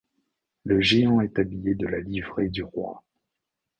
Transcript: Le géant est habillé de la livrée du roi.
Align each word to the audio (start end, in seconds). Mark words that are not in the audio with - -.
Le 0.63 0.81
géant 0.81 1.21
est 1.21 1.37
habillé 1.37 1.75
de 1.75 1.85
la 1.85 1.99
livrée 1.99 2.49
du 2.49 2.63
roi. 2.63 3.03